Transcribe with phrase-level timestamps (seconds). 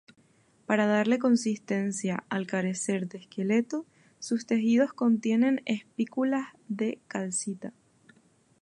[0.65, 3.85] Para darle consistencia, al carecer de esqueleto,
[4.17, 7.71] sus tejidos contienen espículas de calcita.